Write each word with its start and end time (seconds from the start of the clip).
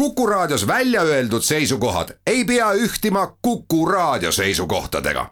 Kuku 0.00 0.26
Raadios 0.26 0.66
välja 0.66 1.02
öeldud 1.02 1.42
seisukohad 1.42 2.08
ei 2.26 2.44
pea 2.44 2.72
ühtima 2.72 3.36
Kuku 3.42 3.86
Raadio 3.86 4.32
seisukohtadega. 4.32 5.26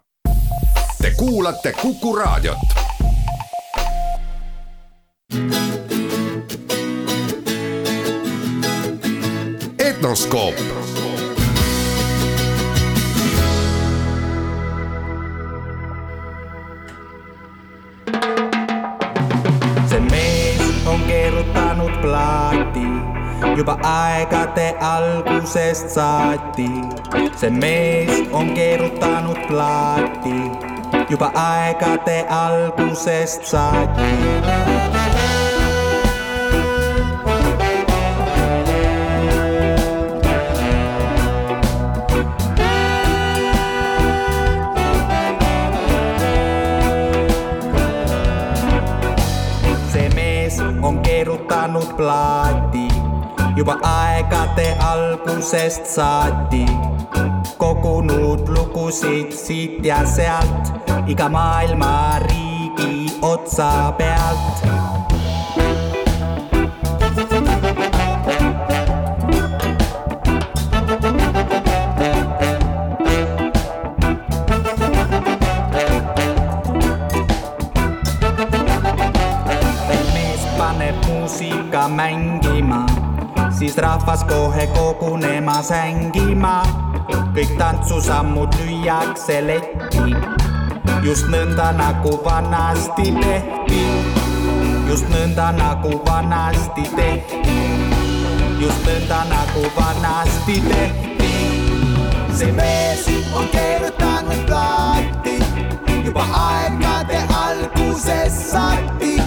Te 1.03 1.11
kuulate 1.17 1.73
Kuku 1.73 2.17
Raadiot. 2.17 2.59
etnoskoop 9.79 10.55
see 19.89 20.01
mees 20.01 20.87
on 20.87 21.01
keerutanud 21.01 22.01
plaati 22.01 22.98
juba 23.59 23.75
aegade 23.83 24.67
algusest 24.95 25.91
saati. 25.95 26.71
see 27.41 27.51
mees 27.63 28.13
on 28.39 28.55
keerutanud 28.59 29.41
plaati 29.49 30.39
juba 31.11 31.29
aegade 31.35 32.19
algusest 32.43 33.43
saati. 33.51 34.11
see 49.93 50.09
mees 50.19 50.57
on 50.91 51.03
keerutanud 51.09 51.91
plaati 51.99 52.68
juba 53.59 53.75
aegade 53.83 54.67
algusest 54.89 55.87
saati 55.95 56.63
kogunud 57.63 58.43
lugusid 58.55 59.33
siit 59.35 59.87
ja 59.91 59.99
sealt 60.07 60.71
iga 61.15 61.27
maailma 61.37 61.91
riigi 62.27 63.19
otsa 63.31 63.71
pealt. 63.99 64.63
mees 80.15 80.43
paneb 80.59 80.97
muusika 81.09 81.89
mängima 81.99 82.88
siis 83.59 83.77
rahvas 83.77 84.25
kohe 84.25 84.67
kogunema 84.67 85.63
sängima. 85.63 86.63
kõik 87.35 87.53
tantsusammud 87.59 88.55
lüüakse 88.59 89.39
letti, 89.47 90.15
just 91.03 91.27
nõnda 91.33 91.73
nagu 91.79 92.13
vanasti 92.25 93.13
tehti. 93.19 93.83
just 94.89 95.09
nõnda 95.11 95.51
nagu 95.59 95.91
vanasti 96.07 96.85
tehti, 96.97 97.57
just 98.61 98.87
nõnda 98.87 99.21
nagu 99.33 99.65
vanasti 99.77 100.63
tehti. 100.69 101.35
see 102.39 102.53
mees 102.53 103.09
on 103.35 103.49
keerutanud 103.49 104.47
plaati 104.47 105.39
juba 106.05 106.25
aegade 106.47 107.21
algusest 107.43 108.51
saati. 108.53 109.19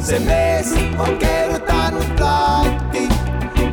see 0.00 0.18
mees 0.18 0.72
on 0.98 1.16
keerutanud 1.18 2.16
plaati 2.16 2.85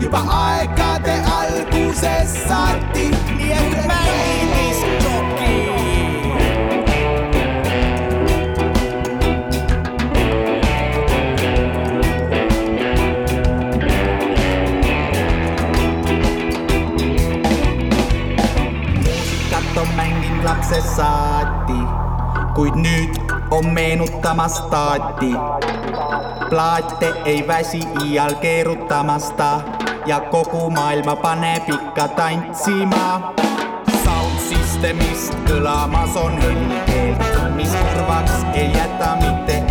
juba 0.03 0.19
aegade 0.35 1.13
algusest 1.33 2.35
saati, 2.47 3.05
nii 3.37 3.51
et 3.59 3.75
mängi 3.87 4.47
diskjoki. 4.51 5.53
muusikat 19.05 19.77
on 19.77 19.87
mänginud 19.95 20.43
lapsest 20.43 20.95
saati, 20.97 21.79
kuid 22.55 22.75
nüüd 22.75 23.23
on 23.51 23.71
meenutamas 23.73 24.59
taati. 24.73 25.31
plaate 26.49 27.13
ei 27.25 27.47
väsi 27.47 27.79
iial 28.03 28.35
keerutamasta 28.41 29.82
ja 30.05 30.19
kogu 30.19 30.69
maailma 30.69 31.15
paneb 31.15 31.69
ikka 31.69 32.07
tantsima. 32.07 33.33
Sound 34.03 34.39
systemist 34.49 35.35
kõlamas 35.47 36.17
on 36.19 36.35
helikeelt, 36.43 37.23
mis 37.55 37.71
kõrvaks 37.71 38.43
ei 38.53 38.71
jäta 38.75 39.15
mitte 39.21 39.62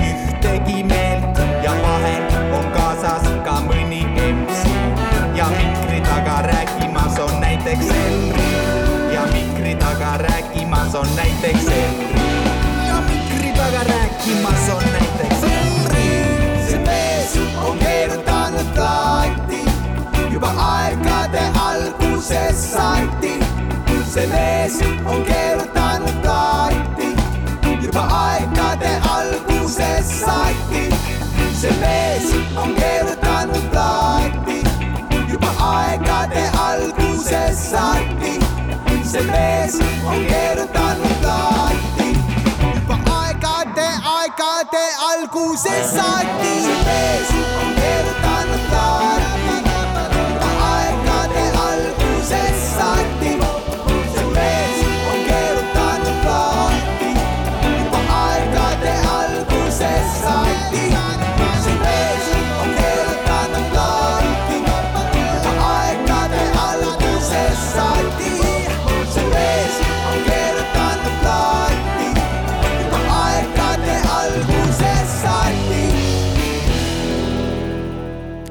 see 24.23 24.29
mees 24.31 24.75
on 25.13 25.25
keerutanud 25.29 26.17
plaati 26.25 27.09
juba 27.83 28.03
aegade 28.19 28.93
algusest 29.15 30.13
saati. 30.21 30.83
see 31.61 31.73
mees 31.81 32.29
on 32.63 32.75
keerutanud 32.79 33.67
plaati 33.73 34.59
juba 35.33 35.51
aegade 35.71 36.45
algusest 36.69 37.69
saati. 37.73 38.35
see 39.13 39.27
mees 39.33 39.79
on 40.15 40.27
keerutanud 40.31 41.15
plaati 41.23 42.11
juba 42.75 42.99
aegade, 43.19 43.89
aegade 44.17 44.85
algusest 45.13 45.97
saati. 46.01 46.59
see 46.67 46.83
mees 46.91 47.39
on 47.63 47.75
keerutanud 47.81 48.22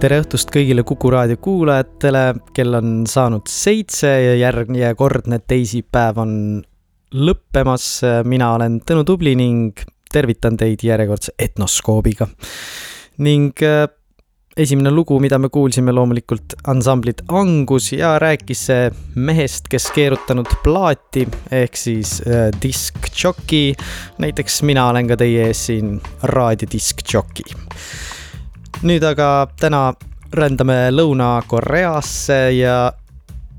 tere 0.01 0.17
õhtust 0.23 0.49
kõigile 0.49 0.81
Kuku 0.87 1.11
raadio 1.13 1.37
kuulajatele, 1.37 2.23
kell 2.55 2.73
on 2.73 3.03
saanud 3.09 3.45
seitse 3.49 4.09
ja 4.09 4.33
järjekordne 4.39 5.37
teisipäev 5.45 6.17
on 6.23 6.31
lõppemas. 7.13 8.01
mina 8.25 8.53
olen 8.55 8.79
Tõnu 8.81 9.03
Tubli 9.05 9.35
ning 9.37 9.77
tervitan 10.11 10.57
teid 10.57 10.81
järjekordse 10.83 11.35
etnoskoobiga. 11.37 12.27
ning 13.17 13.61
äh, 13.61 13.85
esimene 14.57 14.91
lugu, 14.91 15.19
mida 15.19 15.37
me 15.37 15.49
kuulsime, 15.49 15.91
loomulikult 15.91 16.55
ansamblit 16.65 17.21
Angus 17.29 17.91
ja 17.93 18.17
rääkis 18.19 18.65
see 18.65 18.89
mehest, 19.15 19.67
kes 19.69 19.91
keerutanud 19.93 20.49
plaati 20.63 21.27
ehk 21.51 21.77
siis 21.77 22.23
äh, 22.25 22.49
diskjoki. 22.61 23.75
näiteks 24.17 24.63
mina 24.63 24.89
olen 24.89 25.07
ka 25.07 25.17
teie 25.17 25.45
ees 25.51 25.65
siin 25.65 26.01
raadiodiskjoki 26.23 27.43
nüüd 28.81 29.03
aga 29.03 29.47
täna 29.59 29.93
rändame 30.33 30.89
Lõuna-Koreasse 30.95 32.39
ja 32.55 32.75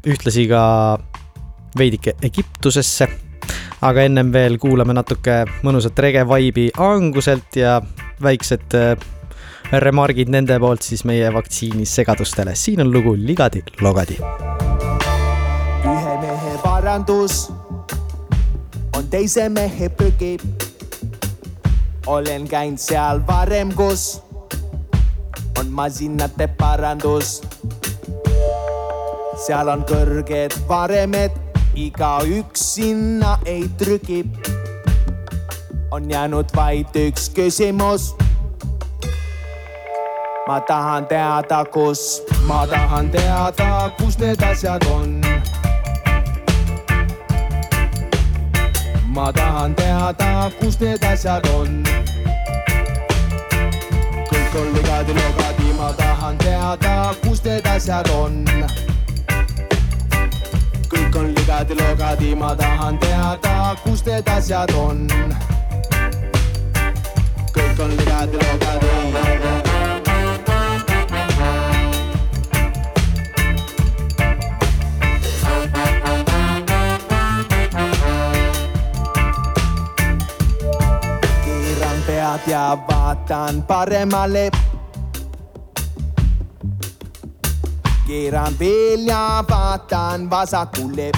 ühtlasi 0.07 0.47
ka 0.51 0.63
veidike 1.79 2.17
Egiptusesse. 2.23 3.09
aga 3.83 4.03
ennem 4.07 4.29
veel 4.33 4.59
kuulame 4.63 4.95
natuke 4.95 5.43
mõnusat 5.67 5.99
rege 5.99 6.23
vibe'i 6.25 6.71
Anguselt 6.79 7.57
ja 7.59 7.81
väiksed 8.23 8.77
äh, 8.79 8.95
remargid 9.73 10.29
nende 10.31 10.59
poolt 10.61 10.83
siis 10.83 11.05
meie 11.05 11.33
vaktsiinisegadustele. 11.33 12.55
siin 12.55 12.81
on 12.81 12.93
lugu 12.93 13.15
Ligadi-logadi. 13.17 14.19
ühe 15.85 16.17
mehe 16.21 16.59
parandus 16.63 17.51
on 18.97 19.09
teise 19.11 19.49
mehe 19.49 19.89
prügi. 19.89 20.39
olen 22.07 22.49
käinud 22.49 22.79
seal 22.79 23.27
varem, 23.27 23.73
kus 23.73 24.23
on 25.59 25.71
masinate 25.71 26.47
parandus. 26.59 27.43
seal 29.47 29.69
on 29.69 29.83
kõrged 29.89 30.55
varemed, 30.69 31.35
igaüks 31.75 32.75
sinna 32.75 33.39
ei 33.47 33.69
trügi. 33.79 34.25
on 35.91 36.11
jäänud 36.11 36.53
vaid 36.57 36.95
üks 36.97 37.31
küsimus. 37.35 38.15
ma 40.47 40.61
tahan 40.61 41.07
teada, 41.07 41.65
kus, 41.65 42.23
ma 42.47 42.67
tahan 42.67 43.11
teada, 43.11 43.91
kus 43.99 44.19
need 44.19 44.43
asjad 44.43 44.87
on. 44.91 45.21
ma 49.07 49.33
tahan 49.33 49.75
teada, 49.75 50.51
kus 50.61 50.81
need 50.81 51.05
asjad 51.05 51.47
on 51.55 51.83
kõik 54.53 54.67
on 54.67 54.75
ligadi-logadi, 54.77 55.69
ma 55.79 55.89
tahan 55.97 56.37
teada, 56.37 57.15
kus 57.25 57.41
need 57.45 57.65
asjad 57.65 58.09
on 58.13 58.45
kõik 60.93 61.17
on 61.17 61.33
ligadi-logadi, 61.33 62.35
ma 62.37 62.53
tahan 62.53 63.01
teada, 63.01 63.73
kus 63.81 64.05
need 64.05 64.29
asjad 64.29 64.77
on. 64.77 65.09
kõik 67.57 67.81
on 67.81 67.97
ligadi-logadi. 67.97 68.83
keeran 69.33 69.62
pead 82.45 82.51
ja 82.51 82.79
vaatan 82.89 83.63
paremale. 83.63 84.51
Keeran 88.07 88.59
veel 88.59 89.07
ja 89.07 89.45
vaatan 89.51 90.31
vasakule. 90.31 91.11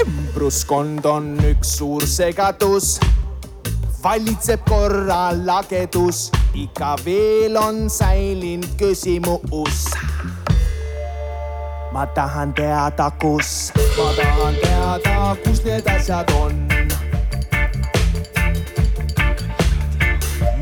ümbruskond 0.00 1.04
on 1.04 1.38
üks 1.42 1.76
suur 1.78 2.02
segadus, 2.06 3.00
valitseb 4.02 4.60
korra 4.68 5.32
lagedus, 5.34 6.30
ikka 6.54 6.96
veel 7.04 7.56
on 7.56 7.90
säilinud 7.90 8.70
küsimus. 8.78 9.84
ma 11.92 12.06
tahan 12.06 12.54
teada, 12.54 13.10
kus, 13.10 13.72
ma 13.98 14.12
tahan 14.14 14.54
teada, 14.62 15.36
kus 15.44 15.64
need 15.64 15.86
asjad 15.86 16.30
on 16.30 16.77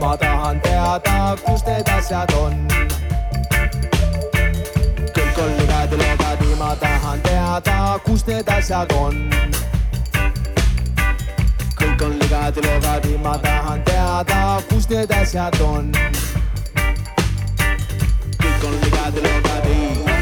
ma 0.06 0.14
tahan 0.14 0.61
teada, 0.62 1.35
kus 1.43 1.67
need 1.67 1.88
asjad 1.91 2.31
on. 2.38 2.55
kõik 5.11 5.38
on 5.43 5.50
ligadi-logadi, 5.58 6.50
ma 6.55 6.70
tahan 6.79 7.19
teada, 7.26 7.99
kus 8.06 8.23
need 8.29 8.47
asjad 8.47 8.93
on. 8.94 9.17
kõik 11.75 12.05
on 12.06 12.14
ligadi-logadi, 12.23 13.19
ma 13.19 13.35
tahan 13.43 13.82
teada, 13.82 14.62
kus 14.70 14.87
need 14.94 15.11
asjad 15.11 15.58
on. 15.58 15.91
kõik 18.38 18.62
on 18.62 18.75
ligadi-logadi 18.87 19.81
ma 20.06 20.15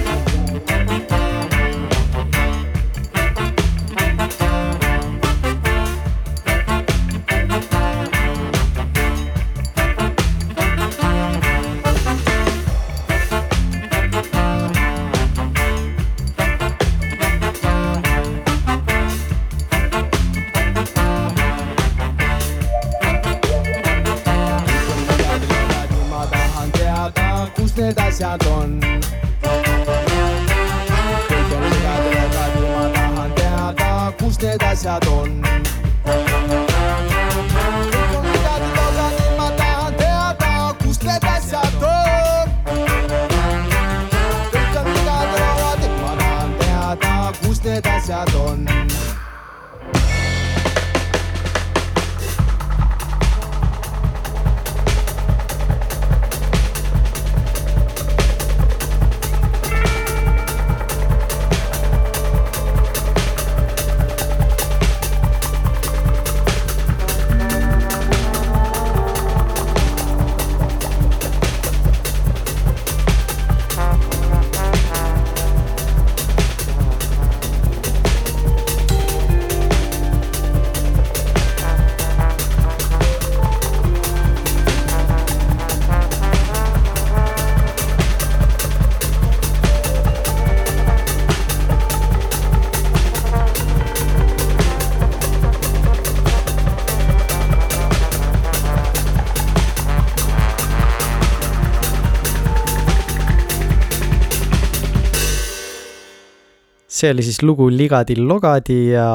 see 106.94 107.10
oli 107.10 107.22
siis 107.26 107.42
lugu 107.42 107.66
Ligadi-Logadi 107.72 108.78
ja 108.92 109.06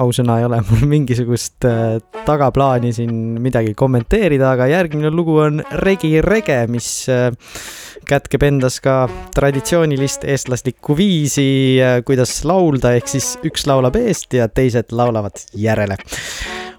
ausõna 0.00 0.38
ei 0.38 0.46
ole 0.46 0.60
mul 0.68 0.84
mingisugust 0.94 1.66
äh, 1.66 1.96
tagaplaani 2.26 2.92
siin 2.94 3.14
midagi 3.42 3.74
kommenteerida, 3.78 4.52
aga 4.54 4.68
järgmine 4.70 5.10
lugu 5.10 5.40
on 5.42 5.62
Regi 5.82 6.20
Rege, 6.22 6.64
mis 6.70 7.08
äh, 7.10 7.30
kätkeb 8.06 8.46
endas 8.46 8.78
ka 8.84 9.04
traditsioonilist 9.34 10.26
eestlaslikku 10.28 10.96
viisi, 10.98 11.80
kuidas 12.06 12.36
laulda, 12.46 12.92
ehk 12.98 13.10
siis 13.10 13.34
üks 13.46 13.66
laulab 13.70 13.96
eest 13.98 14.36
ja 14.36 14.48
teised 14.48 14.92
laulavad 14.92 15.46
järele. 15.58 15.96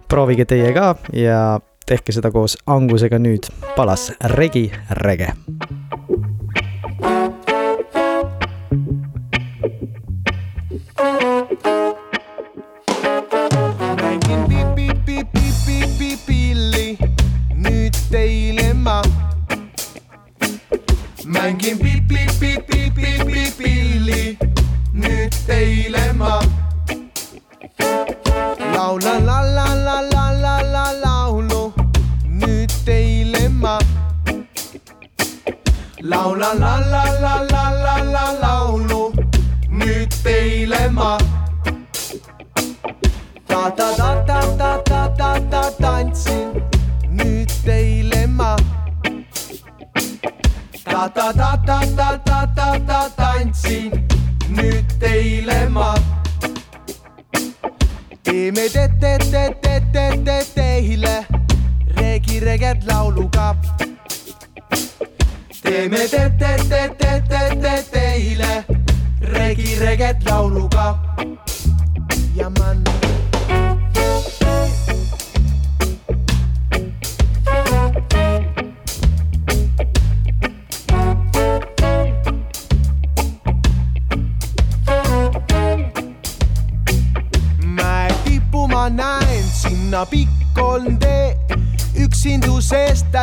proovige 0.08 0.46
teie 0.46 0.70
ka 0.74 0.96
ja 1.18 1.60
tehke 1.86 2.14
seda 2.14 2.32
koos 2.32 2.58
Angusega 2.66 3.20
nüüd. 3.20 3.50
palas 3.76 4.12
Regi 4.38 4.72
Rege. 5.02 5.34
Kaikin 14.02 14.44
pipi 14.48 14.88
pipi 15.06 15.54
pipi 15.66 16.20
pilli 16.26 16.98
nyt 17.54 17.98
teilema. 18.12 19.02
Mänkin 21.26 21.80
pipi 21.80 22.28
pipi 22.40 22.92
pipi 22.96 23.54
pilli 23.58 24.38
nyt 24.94 25.36
teilema. 25.48 26.40
Laula 28.76 29.20
la 29.26 29.56
la 29.56 29.66
la 29.86 30.02
la 30.14 30.42
la 30.42 30.72
la 30.72 30.86
laulu 31.02 31.74
nyt 32.24 32.74
teilema. 32.86 33.80
Laula 36.04 36.54
la 36.60 36.80
la 36.92 37.04
la 37.22 37.36
la 37.52 37.64
la 37.84 38.12
la 38.12 38.26
laulu. 38.42 38.65
ta-ta-ta-ta-ta-ta-ta 43.48 45.72
tantsin 45.82 46.64
nüüd 47.12 47.50
teile 47.66 48.26
ma. 48.26 48.56
ta-ta-ta-ta-ta-ta-ta 50.84 53.10
tantsin 53.18 54.08
nüüd 54.50 55.00
teile 55.00 55.68
ma. 55.68 55.96
teeme 58.24 58.70
te-te-te-te-te-teile 58.70 61.26
regireket 61.98 62.88
lauluga. 62.88 63.56
teeme 65.64 66.08
te-te-te-te-te-teile 66.08 68.64
regireget 69.34 70.26
lauluga 70.26 70.96
ja 72.36 72.50
manna. 72.50 72.95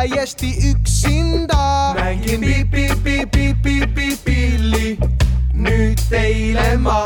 täiesti 0.03 0.71
üksinda. 0.71 1.93
mängin 1.95 2.41
pipi-pipi-pipi-pilli, 2.41 4.97
nüüd 5.53 5.97
teile 6.09 6.77
ma. 6.77 7.05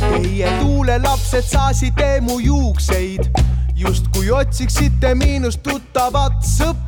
Teie 0.00 0.58
tuulelapsed 0.60 1.42
saasid 1.42 1.98
emu 1.98 2.38
juukseid, 2.38 3.24
justkui 3.74 4.30
otsiksite 4.30 5.14
miinus 5.14 5.58
tuttavat 5.62 6.32
sõpra 6.42 6.81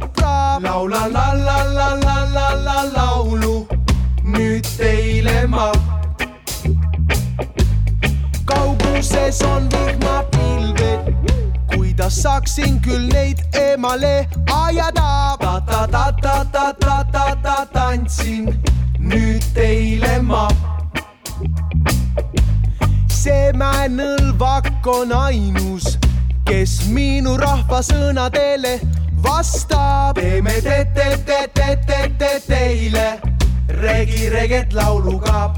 kõrvale 13.94 14.26
ajada. 14.52 15.36
ta-ta-ta-ta-ta-ta-ta 15.38 17.66
tantsin 17.72 18.62
nüüd 18.98 19.42
teile 19.54 20.22
ma. 20.22 20.48
see 23.08 23.52
mäenõlvak 23.52 24.86
on 24.86 25.12
ainus, 25.12 25.98
kes 26.44 26.86
minu 26.88 27.36
rahva 27.36 27.82
sõnadele 27.82 28.80
vastab. 29.22 30.14
teeme 30.16 30.60
te-te-te-te-te-te 30.60 32.40
teile 32.46 33.20
regi-reget 33.68 34.72
lauluga. 34.72 35.54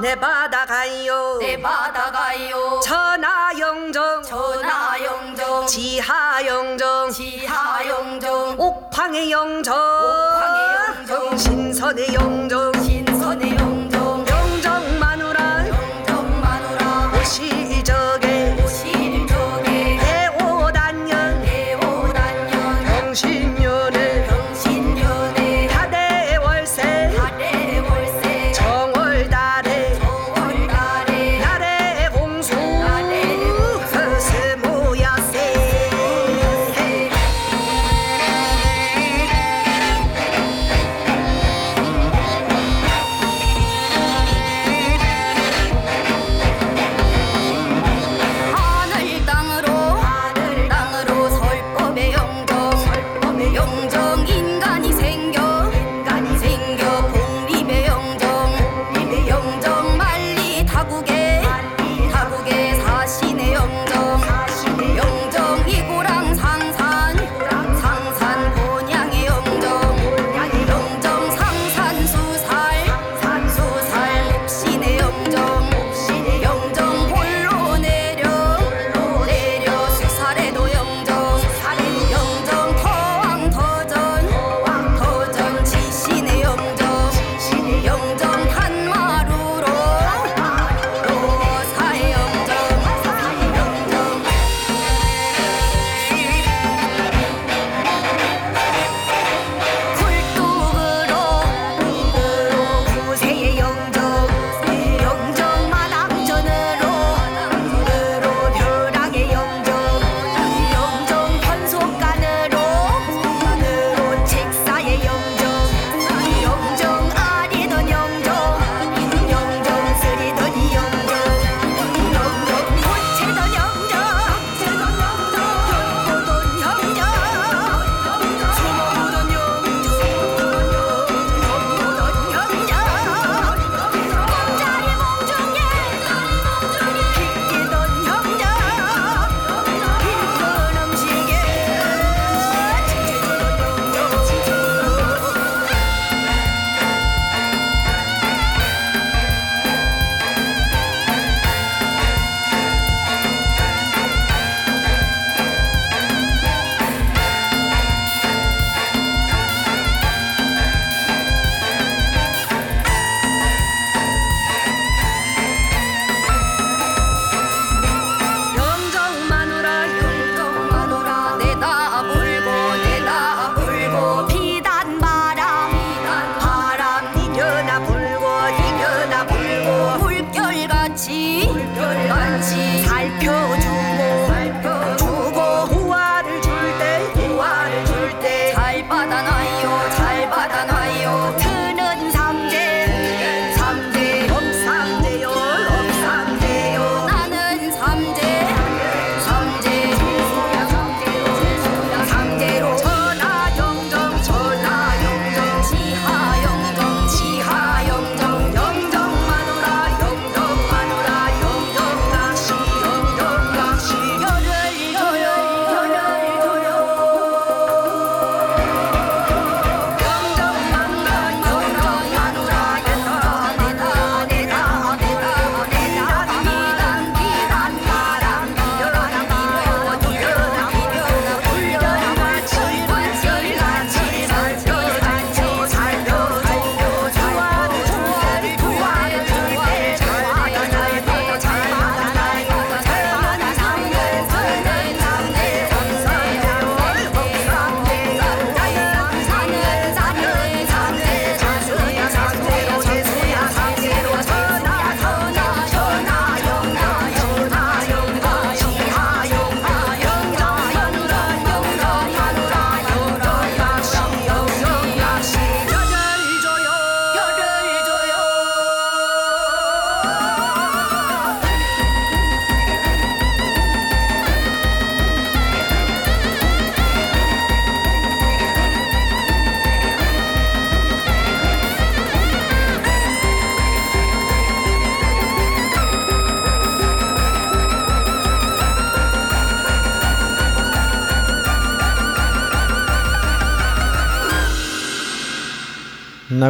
내바다 0.00 0.64
가요. 0.64 1.36
내바다 1.40 2.10
가요. 2.10 2.80
천하영정. 2.82 4.22
천하영정. 4.22 5.66
지하영정. 5.66 7.10
지하영정. 7.10 8.56
옥황의 8.58 9.30
영정. 9.30 9.74
옥황의 9.74 11.06
영정. 11.06 11.36
신선의 11.36 12.14
영정. 12.14 12.79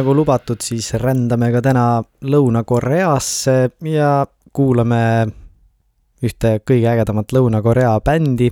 Nagu 0.01 0.15
lubatud, 0.17 0.57
siis 0.65 0.95
rändame 0.97 1.51
ka 1.53 1.61
täna 1.61 1.85
Lõuna-Koreasse 2.25 3.55
ja 3.85 4.25
kuulame 4.49 5.03
ühte 6.25 6.55
kõige 6.65 6.89
ägedamat 6.89 7.33
Lõuna-Korea 7.35 7.93
bändi, 8.05 8.49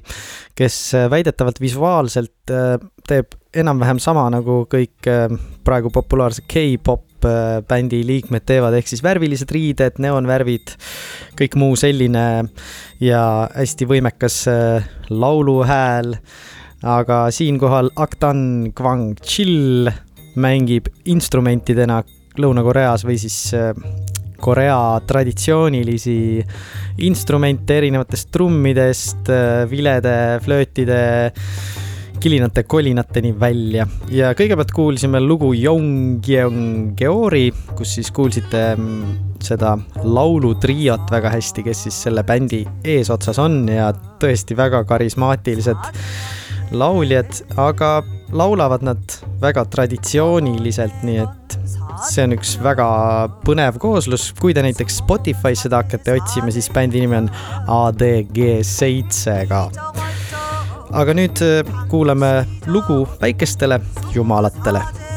kes 0.58 0.78
väidetavalt 1.10 1.62
visuaalselt 1.62 2.54
äh, 2.54 2.76
teeb 3.10 3.34
enam-vähem 3.58 4.02
sama, 4.02 4.28
nagu 4.34 4.64
kõik 4.70 5.10
äh, 5.10 5.26
praegu 5.66 5.90
populaarse 5.94 6.46
K-pop 6.50 7.26
äh, 7.26 7.62
bändi 7.66 8.04
liikmed 8.06 8.46
teevad, 8.50 8.78
ehk 8.78 8.90
siis 8.92 9.02
värvilised 9.06 9.50
riided, 9.54 9.98
neoonvärvid, 10.02 10.76
kõik 11.40 11.58
muu 11.62 11.78
selline 11.80 12.28
ja 13.02 13.24
hästi 13.56 13.90
võimekas 13.90 14.44
lauluhääl. 15.10 16.14
Aga 16.80 17.26
siinkohal 17.36 17.90
Aktan 18.00 18.70
Kwang 18.72 19.18
Chill 19.20 19.90
mängib 20.40 20.90
instrumentidena 21.12 22.02
Lõuna-Koreas 22.40 23.04
või 23.08 23.18
siis 23.20 23.38
äh, 23.58 23.74
Korea 24.40 25.00
traditsioonilisi 25.08 26.40
instrumente 27.06 27.78
erinevatest 27.78 28.32
trummidest, 28.32 29.30
äh, 29.30 29.66
vilede, 29.70 30.40
flöötide, 30.44 31.02
kilinate, 32.20 32.64
kolinateni 32.64 33.32
välja. 33.40 33.88
ja 34.12 34.34
kõigepealt 34.36 34.72
kuulsime 34.76 35.22
lugu 35.24 35.54
Yongyeong 35.56 36.94
Geori, 37.00 37.50
kus 37.76 37.96
siis 38.00 38.12
kuulsite 38.12 38.64
mm, 38.76 39.18
seda 39.44 39.76
laulutriot 40.04 41.12
väga 41.12 41.32
hästi, 41.36 41.64
kes 41.64 41.86
siis 41.88 42.02
selle 42.08 42.24
bändi 42.28 42.66
eesotsas 42.84 43.40
on 43.40 43.62
ja 43.72 43.92
tõesti 44.20 44.58
väga 44.58 44.84
karismaatilised 44.88 45.92
lauljad, 46.76 47.44
aga 47.58 48.00
laulavad 48.32 48.84
nad 48.86 49.18
väga 49.42 49.66
traditsiooniliselt, 49.74 51.04
nii 51.04 51.18
et 51.24 51.58
see 52.10 52.24
on 52.24 52.36
üks 52.38 52.56
väga 52.64 52.88
põnev 53.46 53.80
kooslus, 53.82 54.30
kui 54.40 54.54
te 54.56 54.64
näiteks 54.66 55.02
Spotify's 55.02 55.66
seda 55.66 55.84
hakkate 55.84 56.20
otsima, 56.20 56.54
siis 56.54 56.70
bändi 56.74 57.04
nimi 57.04 57.18
on 57.24 57.30
ADG7 57.80 59.46
ka. 59.50 59.66
aga 60.90 61.14
nüüd 61.14 61.44
äh, 61.46 61.76
kuulame 61.92 62.34
lugu 62.68 63.04
väikestele 63.22 63.82
jumalatele 64.16 65.09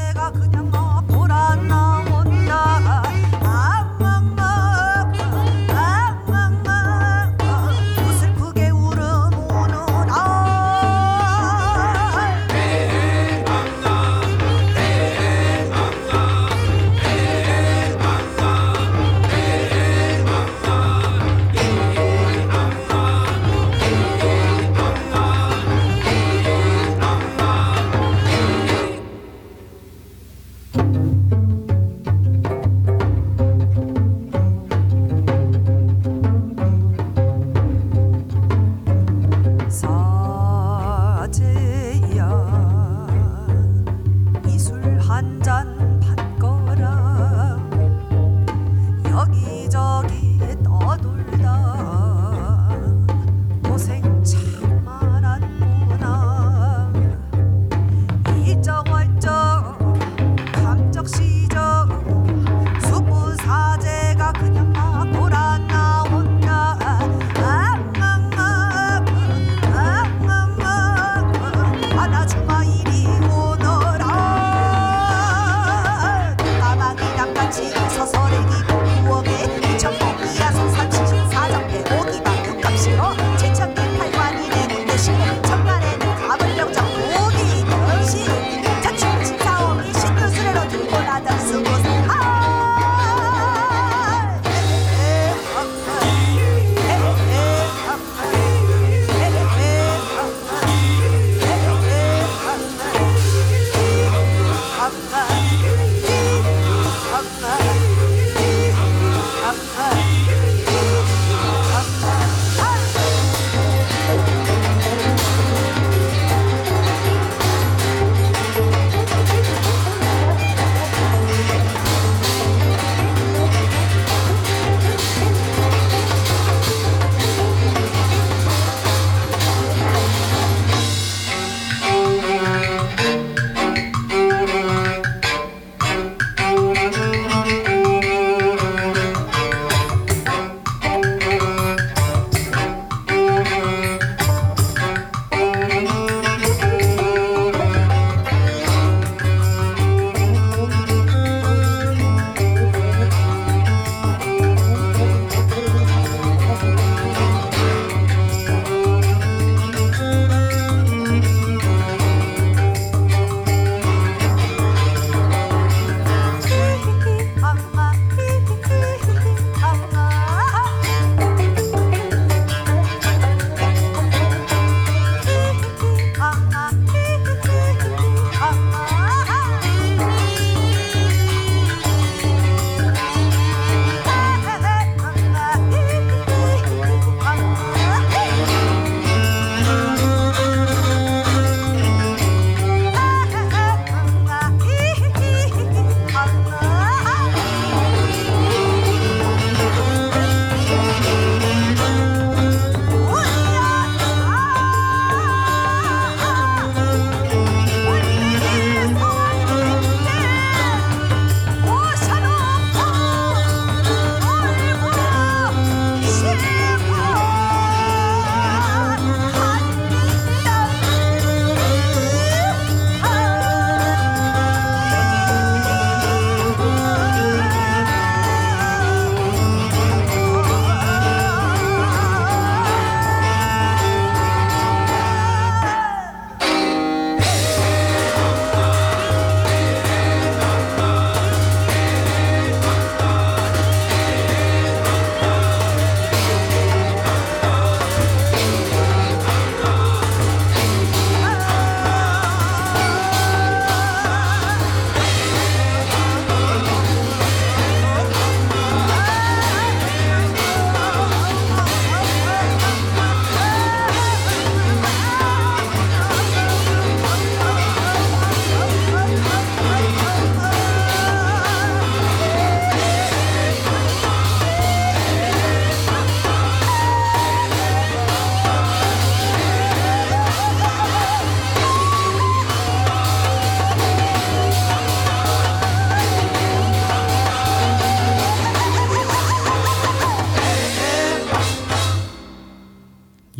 Done. 45.43 45.82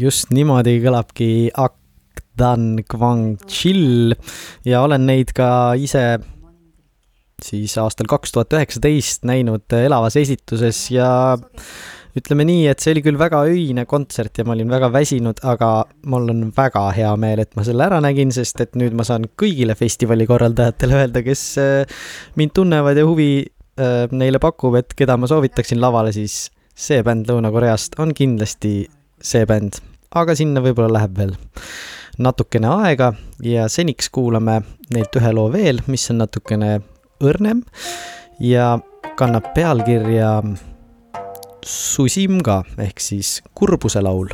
Just 0.03 0.33
niimoodi 0.35 0.79
kõlabki 0.83 1.31
Akdan 1.55 2.83
Kwang 2.91 3.39
Chill 3.47 4.15
ja 4.67 4.83
olen 4.83 5.07
neid 5.09 5.33
ka 5.37 5.49
ise 5.79 6.19
siis 7.43 7.75
aastal 7.81 8.09
kaks 8.11 8.35
tuhat 8.35 8.55
üheksateist 8.57 9.27
näinud 9.29 9.75
elavas 9.77 10.17
esituses 10.21 10.85
ja 10.95 11.09
ütleme 12.19 12.45
nii, 12.45 12.67
et 12.69 12.83
see 12.83 12.93
oli 12.93 13.03
küll 13.05 13.19
väga 13.21 13.41
öine 13.49 13.87
kontsert 13.89 14.37
ja 14.37 14.45
ma 14.45 14.53
olin 14.55 14.73
väga 14.73 14.91
väsinud, 14.93 15.41
aga 15.49 15.71
mul 16.13 16.29
on 16.33 16.43
väga 16.57 16.85
hea 16.97 17.13
meel, 17.21 17.41
et 17.41 17.55
ma 17.57 17.65
selle 17.65 17.87
ära 17.87 18.03
nägin, 18.05 18.33
sest 18.35 18.61
et 18.65 18.77
nüüd 18.79 18.97
ma 18.97 19.07
saan 19.09 19.31
kõigile 19.41 19.77
festivali 19.79 20.27
korraldajatele 20.29 20.99
öelda, 21.01 21.23
kes 21.25 21.45
äh, 21.63 22.03
mind 22.37 22.53
tunnevad 22.59 23.01
ja 23.01 23.07
huvi 23.09 23.31
äh, 23.41 24.13
neile 24.13 24.43
pakub, 24.43 24.77
et 24.83 24.93
keda 24.99 25.17
ma 25.17 25.31
soovitaksin 25.31 25.81
lavale, 25.81 26.13
siis 26.13 26.51
see 26.77 27.01
bänd 27.05 27.31
Lõuna-Koreast 27.31 27.97
on 28.03 28.13
kindlasti 28.17 28.75
see 29.23 29.49
bänd, 29.49 29.81
aga 30.15 30.37
sinna 30.37 30.63
võib-olla 30.65 30.99
läheb 30.99 31.19
veel 31.19 31.35
natukene 32.23 32.69
aega 32.69 33.13
ja 33.45 33.69
seniks 33.73 34.11
kuulame 34.13 34.61
neilt 34.93 35.17
ühe 35.17 35.33
loo 35.33 35.49
veel, 35.53 35.81
mis 35.87 36.05
on 36.13 36.21
natukene 36.23 36.75
õrnem 37.25 37.63
ja 38.43 38.77
kannab 39.19 39.53
pealkirja 39.57 40.41
Susimga 41.63 42.63
ehk 42.83 42.99
siis 43.01 43.37
kurbuse 43.55 44.03
laul 44.03 44.33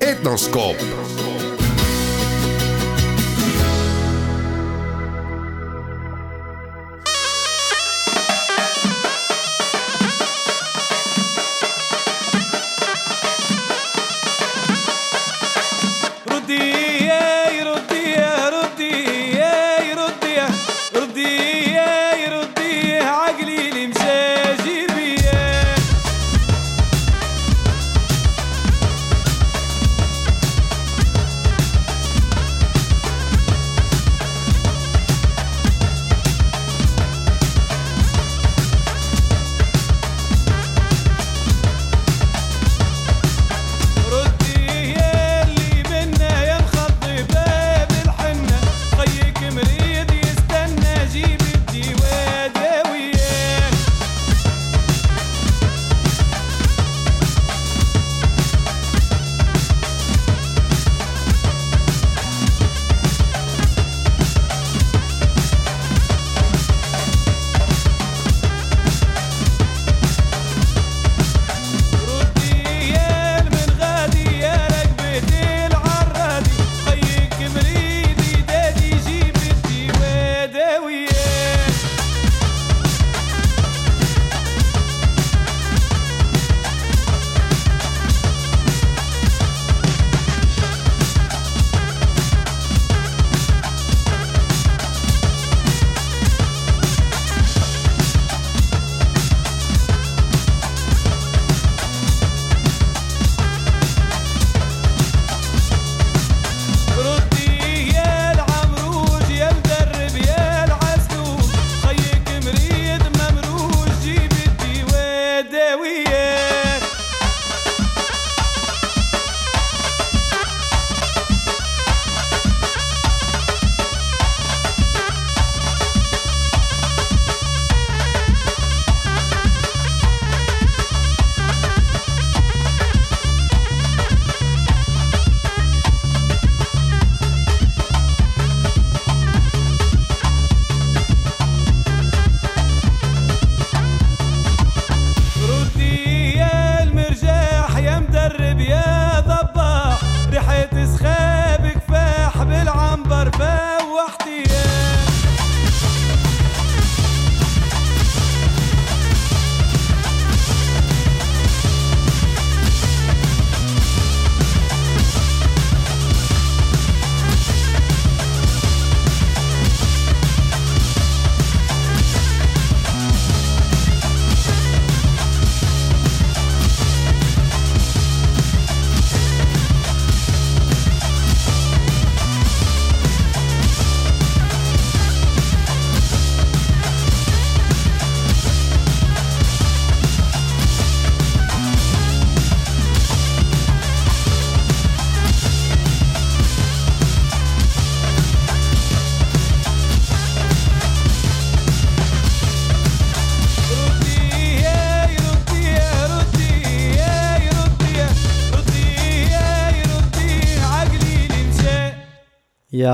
Etnoskoop 0.00 1.05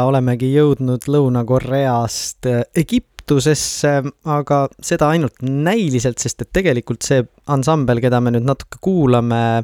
ja 0.03 0.09
olemegi 0.11 0.51
jõudnud 0.51 1.07
Lõuna-Koreast 1.07 2.49
Egiptusesse, 2.83 4.01
aga 4.27 4.65
seda 4.83 5.13
ainult 5.15 5.39
näiliselt, 5.47 6.19
sest 6.19 6.43
et 6.43 6.51
tegelikult 6.59 7.07
see 7.07 7.23
ansambel, 7.53 8.03
keda 8.03 8.21
me 8.21 8.35
nüüd 8.35 8.47
natuke 8.49 8.81
kuulame, 8.83 9.63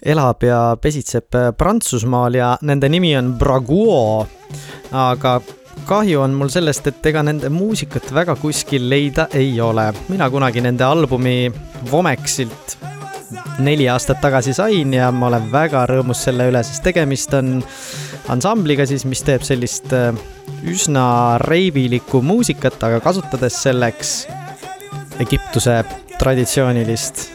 elab 0.00 0.44
ja 0.46 0.62
pesitseb 0.80 1.36
Prantsusmaal 1.58 2.38
ja 2.38 2.54
nende 2.62 2.88
nimi 2.88 3.12
on 3.18 3.34
Braguo. 3.38 4.26
aga 4.92 5.40
kahju 5.88 6.22
on 6.24 6.36
mul 6.38 6.48
sellest, 6.48 6.86
et 6.88 7.06
ega 7.06 7.22
nende 7.22 7.50
muusikat 7.52 8.08
väga 8.14 8.36
kuskil 8.40 8.88
leida 8.88 9.28
ei 9.34 9.60
ole. 9.60 9.92
mina 10.08 10.30
kunagi 10.30 10.64
nende 10.64 10.84
albumi 10.84 11.52
Vomexilt 11.90 12.78
neli 13.58 13.88
aastat 13.88 14.22
tagasi 14.22 14.54
sain 14.54 14.94
ja 14.94 15.10
ma 15.12 15.26
olen 15.28 15.52
väga 15.52 15.84
rõõmus 15.90 16.22
selle 16.24 16.48
üle, 16.48 16.62
sest 16.64 16.82
tegemist 16.86 17.34
on 17.34 17.58
ansambliga 18.32 18.86
siis, 18.88 19.04
mis 19.08 19.22
teeb 19.26 19.44
sellist 19.46 19.92
äh, 19.96 20.12
üsna 20.68 21.38
reivilikku 21.44 22.22
muusikat, 22.24 22.78
aga 22.84 23.00
kasutades 23.04 23.62
selleks 23.64 24.14
Egiptuse 25.22 25.80
traditsioonilist 26.18 27.26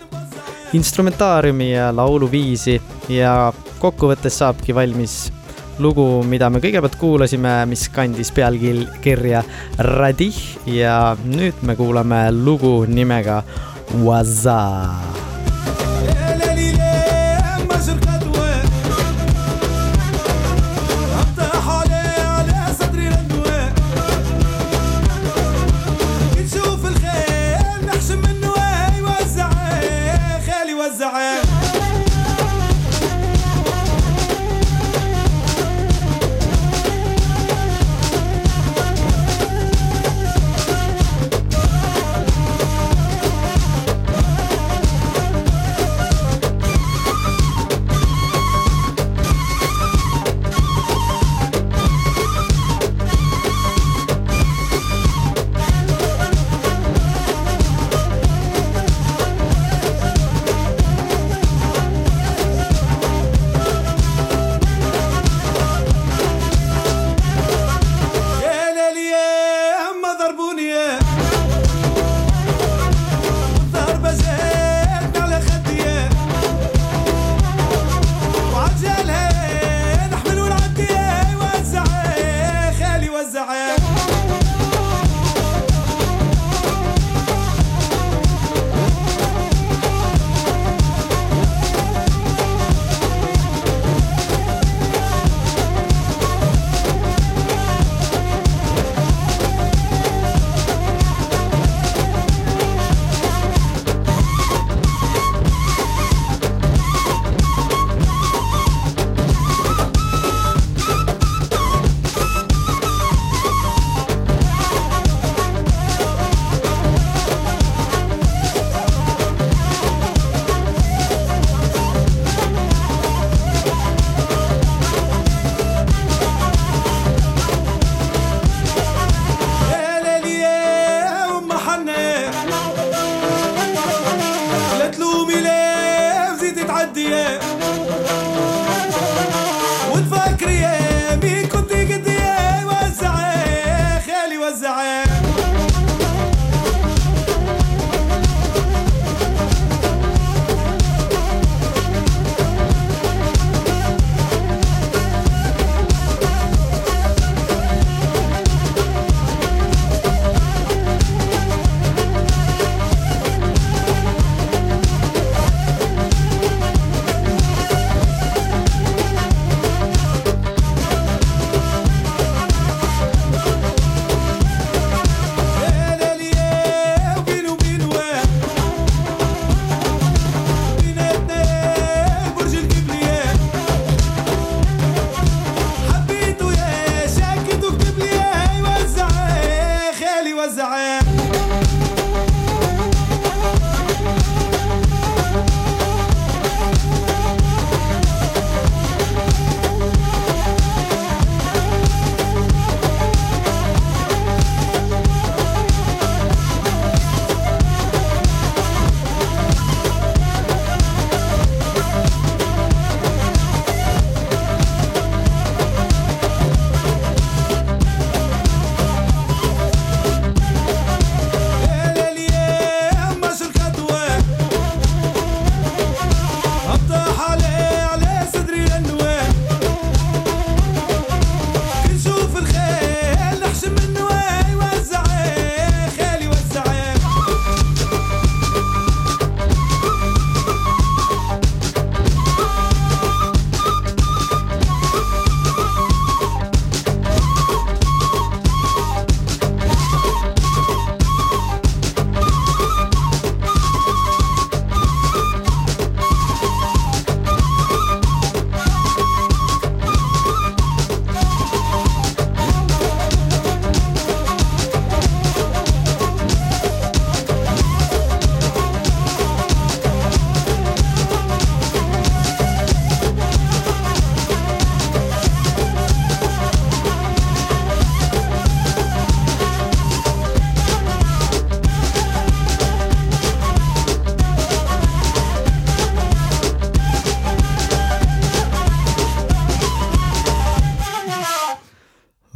instrumentaariumi 0.74 1.72
ja 1.74 1.92
lauluviisi 1.96 2.80
ja 3.12 3.54
kokkuvõttes 3.80 4.40
saabki 4.42 4.76
valmis 4.76 5.18
lugu, 5.82 6.06
mida 6.30 6.50
me 6.54 6.62
kõigepealt 6.64 6.98
kuulasime, 7.02 7.54
mis 7.70 7.88
kandis 7.94 8.32
pealkirja 8.36 9.44
Radih 9.90 10.40
ja 10.70 10.98
nüüd 11.26 11.66
me 11.66 11.78
kuulame 11.80 12.26
lugu 12.36 12.84
nimega 12.90 13.42
Waza. 14.04 15.33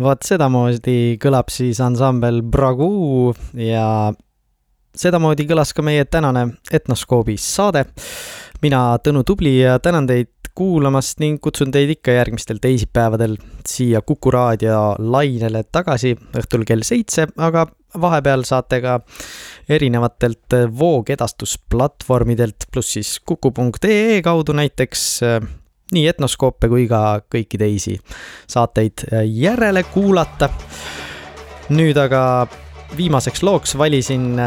Vot 0.08 0.24
sedamoodi 0.24 1.18
kõlab 1.20 1.50
siis 1.52 1.82
ansambel 1.84 2.40
Bragu 2.46 3.34
ja 3.60 4.14
sedamoodi 4.98 5.48
kõlas 5.50 5.74
ka 5.76 5.84
meie 5.84 6.06
tänane 6.08 6.48
Etnoskoobis 6.72 7.44
saade. 7.58 7.86
mina, 8.62 8.98
Tõnu 9.04 9.24
Tubli 9.24 9.60
ja 9.60 9.80
tänan 9.80 10.08
teid 10.08 10.32
kuulamast 10.58 11.20
ning 11.20 11.42
kutsun 11.42 11.72
teid 11.72 11.92
ikka 11.98 12.16
järgmistel 12.16 12.58
teisipäevadel 12.62 13.36
siia 13.68 14.02
Kuku 14.02 14.32
raadio 14.32 14.96
lainele 14.98 15.64
tagasi 15.64 16.16
õhtul 16.16 16.66
kell 16.66 16.82
seitse, 16.88 17.28
aga 17.38 17.68
vahepeal 18.02 18.46
saate 18.48 18.82
ka 18.82 19.00
erinevatelt 19.70 20.58
voogedastusplatvormidelt, 20.80 22.72
pluss 22.72 22.96
siis 22.98 23.20
kuku.ee 23.26 24.22
kaudu 24.26 24.56
näiteks 24.58 25.22
nii 25.92 26.08
Etnoskoope 26.12 26.70
kui 26.72 26.88
ka 26.90 27.22
kõiki 27.32 27.60
teisi 27.60 27.98
saateid 28.48 29.08
järele 29.24 29.84
kuulata. 29.94 30.50
nüüd 31.70 31.98
aga 32.00 32.48
viimaseks 32.98 33.44
looks 33.44 33.78
valisin 33.78 34.40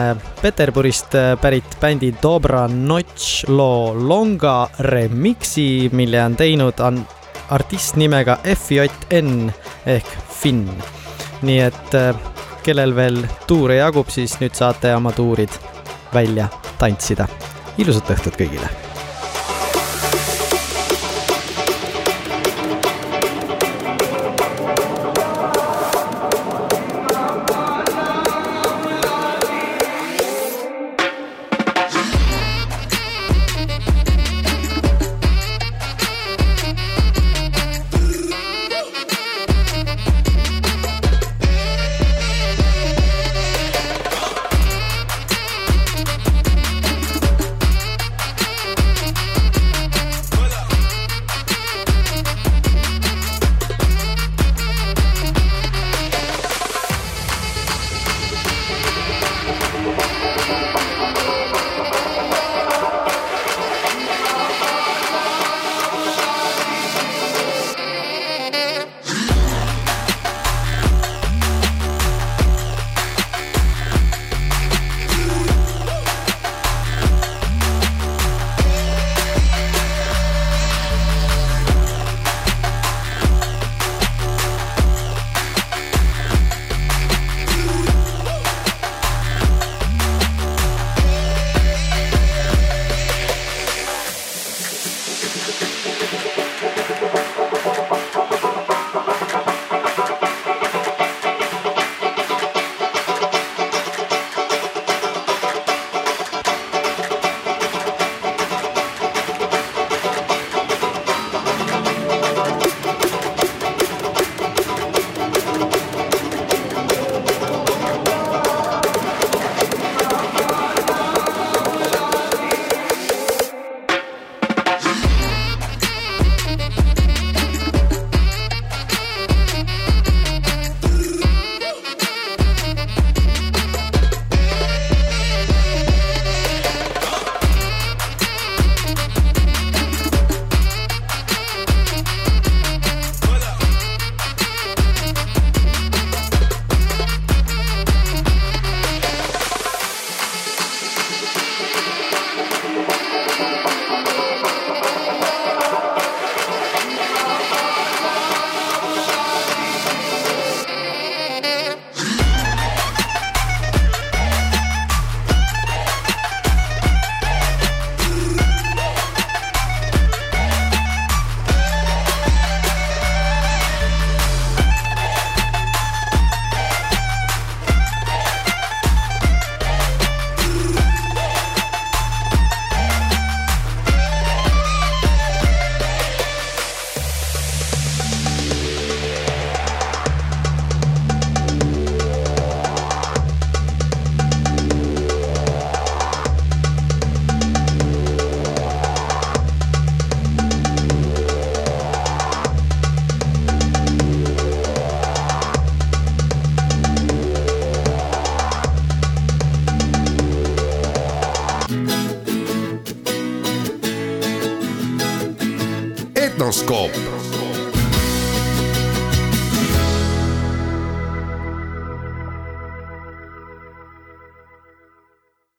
Peterburist 0.43 1.17
pärit 1.41 1.77
bändi 1.81 2.15
Dobra 2.23 2.69
Notš 2.69 3.45
loo 3.49 3.95
Longa 4.09 4.71
remixi, 4.79 5.91
mille 5.93 6.25
on 6.25 6.37
teinud 6.37 6.81
on 6.81 7.07
artist 7.51 7.97
nimega 7.97 8.39
FJN 8.45 9.53
ehk 9.87 10.07
Finn. 10.41 10.69
nii 11.43 11.61
et 11.61 11.97
kellel 12.63 12.95
veel 12.97 13.25
tuure 13.47 13.81
jagub, 13.81 14.09
siis 14.13 14.37
nüüd 14.41 14.55
saate 14.55 14.95
oma 14.95 15.13
tuurid 15.13 15.53
välja 16.15 16.49
tantsida. 16.79 17.29
ilusat 17.79 18.17
õhtut 18.17 18.37
kõigile 18.37 18.90